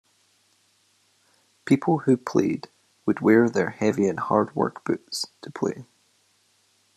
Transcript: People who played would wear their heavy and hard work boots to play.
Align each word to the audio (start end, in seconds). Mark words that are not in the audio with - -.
People 1.63 1.99
who 1.99 2.17
played 2.17 2.71
would 3.05 3.19
wear 3.19 3.47
their 3.47 3.69
heavy 3.69 4.07
and 4.07 4.19
hard 4.19 4.55
work 4.55 4.83
boots 4.83 5.27
to 5.43 5.51
play. 5.51 5.85